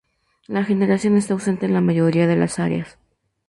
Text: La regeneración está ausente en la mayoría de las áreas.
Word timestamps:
La 0.47 0.61
regeneración 0.61 1.15
está 1.15 1.35
ausente 1.35 1.67
en 1.67 1.75
la 1.75 1.81
mayoría 1.81 2.25
de 2.25 2.35
las 2.35 2.57
áreas. 2.57 2.97